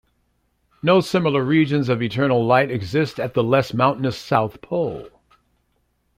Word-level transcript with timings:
No 0.81 0.99
similar 0.99 1.43
regions 1.43 1.87
of 1.87 2.01
eternal 2.01 2.43
light 2.43 2.71
exist 2.71 3.19
at 3.19 3.35
the 3.35 3.43
less-mountainous 3.43 4.17
south 4.17 4.59
pole. 4.59 5.07